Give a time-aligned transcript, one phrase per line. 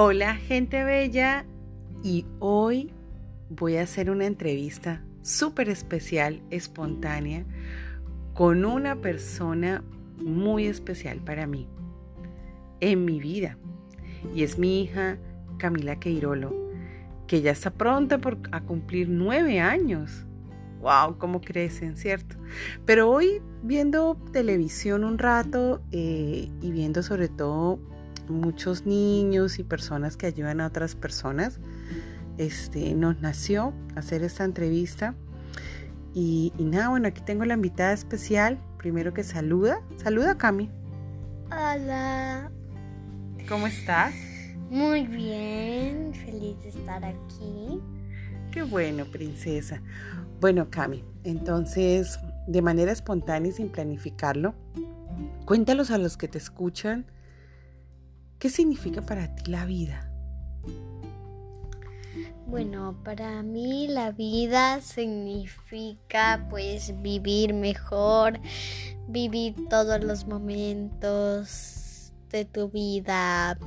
[0.00, 1.44] Hola gente bella
[2.04, 2.92] y hoy
[3.50, 7.44] voy a hacer una entrevista súper especial, espontánea,
[8.32, 9.82] con una persona
[10.24, 11.68] muy especial para mí,
[12.78, 13.58] en mi vida.
[14.32, 15.18] Y es mi hija
[15.58, 16.54] Camila Queirolo,
[17.26, 20.24] que ya está pronta por, a cumplir nueve años.
[20.80, 21.18] ¡Wow!
[21.18, 22.36] ¿Cómo crecen, cierto?
[22.86, 27.80] Pero hoy viendo televisión un rato eh, y viendo sobre todo
[28.30, 31.58] muchos niños y personas que ayudan a otras personas,
[32.36, 35.14] este, nos nació hacer esta entrevista.
[36.14, 38.58] Y, y, nada, bueno, aquí tengo la invitada especial.
[38.78, 39.80] Primero que saluda.
[39.96, 40.70] Saluda, Cami.
[41.46, 42.50] Hola.
[43.48, 44.14] ¿Cómo estás?
[44.70, 47.80] Muy bien, feliz de estar aquí.
[48.52, 49.80] Qué bueno, princesa.
[50.40, 54.54] Bueno, Cami, entonces, de manera espontánea y sin planificarlo,
[55.46, 57.06] cuéntalos a los que te escuchan,
[58.38, 60.10] ¿qué significa para ti la vida?
[62.46, 68.40] Bueno, para mí la vida significa pues vivir mejor,
[69.06, 71.88] vivir todos los momentos
[72.30, 73.58] de tu vida,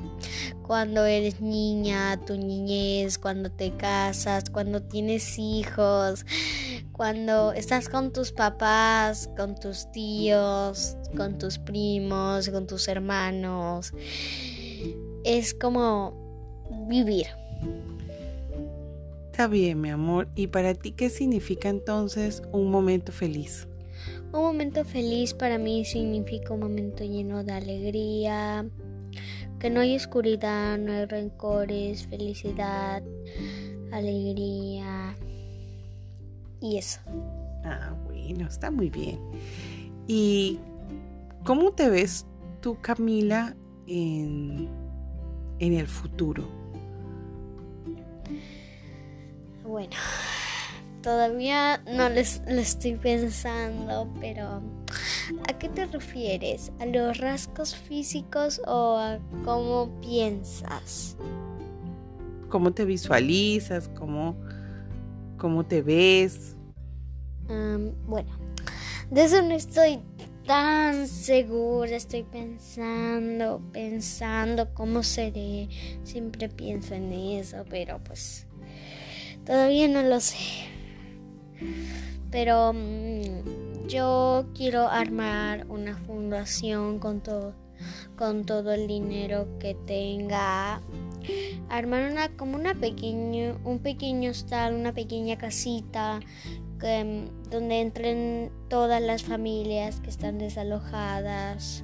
[0.64, 6.26] cuando eres niña, tu niñez, cuando te casas, cuando tienes hijos,
[6.92, 13.94] cuando estás con tus papás, con tus tíos, con tus primos, con tus hermanos.
[15.24, 16.14] Es como
[16.88, 17.28] vivir.
[19.32, 20.28] Está bien, mi amor.
[20.36, 23.68] ¿Y para ti qué significa entonces un momento feliz?
[24.34, 28.66] Un momento feliz para mí significa un momento lleno de alegría,
[29.60, 33.04] que no hay oscuridad, no hay rencores, felicidad,
[33.92, 35.16] alegría
[36.62, 37.00] y eso.
[37.64, 39.20] Ah, bueno, está muy bien.
[40.08, 40.60] ¿Y
[41.44, 42.26] cómo te ves
[42.62, 43.56] tú, Camila,
[43.88, 44.70] en,
[45.62, 46.44] en el futuro?
[49.64, 49.96] Bueno,
[51.02, 54.62] todavía no les, lo estoy pensando, pero
[55.48, 56.72] ¿a qué te refieres?
[56.80, 61.16] ¿A los rasgos físicos o a cómo piensas?
[62.50, 63.88] ¿Cómo te visualizas?
[63.90, 64.36] ¿Cómo,
[65.38, 66.58] cómo te ves?
[67.48, 68.32] Um, bueno,
[69.12, 70.00] de eso no estoy
[70.52, 75.70] tan segura, estoy pensando, pensando cómo seré.
[76.04, 78.48] Siempre pienso en eso, pero pues
[79.46, 80.68] Todavía no lo sé.
[82.32, 87.56] Pero mm, yo quiero armar una fundación con todo,
[88.18, 90.82] con todo el dinero que tenga.
[91.70, 96.20] Armar una como una pequeño, un pequeño hostal, una pequeña casita
[96.82, 101.84] mm, donde entren todas las familias que están desalojadas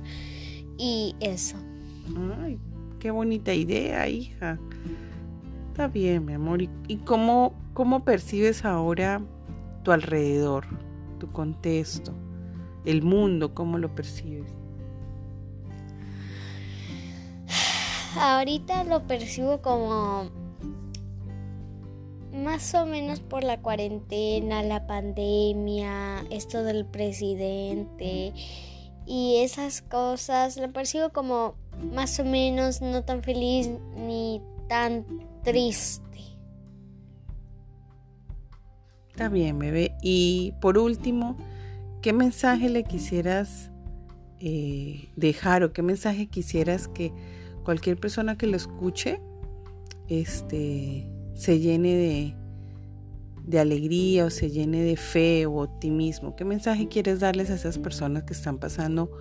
[0.77, 1.57] y eso.
[2.41, 2.59] Ay,
[2.99, 4.59] qué bonita idea, hija.
[5.69, 6.61] Está bien, mi amor.
[6.61, 9.21] ¿Y, cómo, cómo percibes ahora
[9.83, 10.65] tu alrededor,
[11.19, 12.13] tu contexto,
[12.85, 14.51] el mundo, cómo lo percibes?
[18.19, 20.31] Ahorita lo percibo como
[22.43, 28.33] más o menos por la cuarentena, la pandemia, esto del presidente
[29.05, 31.55] y esas cosas, lo percibo como
[31.93, 35.05] más o menos no tan feliz ni tan
[35.43, 36.03] triste.
[39.09, 39.95] Está bien, bebé.
[40.01, 41.37] Y por último,
[42.01, 43.71] ¿qué mensaje le quisieras
[44.39, 47.11] eh, dejar o qué mensaje quisieras que
[47.63, 49.19] cualquier persona que lo escuche
[50.07, 52.35] este, se llene de,
[53.45, 56.35] de alegría o se llene de fe o optimismo?
[56.35, 59.11] ¿Qué mensaje quieres darles a esas personas que están pasando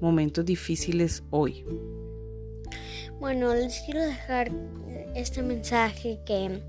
[0.00, 1.64] momentos difíciles hoy?
[3.20, 4.50] Bueno, les quiero dejar
[5.14, 6.60] este mensaje que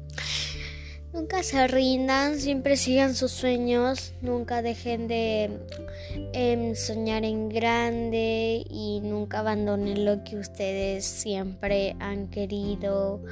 [1.14, 5.50] nunca se rindan, siempre sigan sus sueños, nunca dejen de
[6.34, 13.24] em, soñar en grande y nunca abandonen lo que ustedes siempre han querido,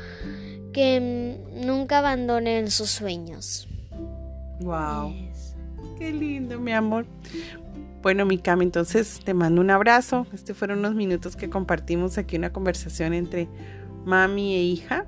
[0.74, 3.68] que em, nunca abandonen sus sueños.
[4.62, 5.14] Wow.
[5.98, 7.06] Qué lindo, mi amor.
[8.02, 10.26] Bueno, mi Cami, entonces te mando un abrazo.
[10.34, 13.48] Este fueron unos minutos que compartimos aquí una conversación entre
[14.06, 15.06] mami e hija.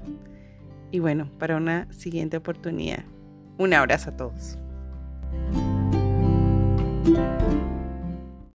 [0.92, 3.04] Y bueno, para una siguiente oportunidad.
[3.58, 4.58] Un abrazo a todos.